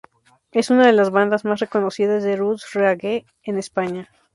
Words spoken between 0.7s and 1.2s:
una de las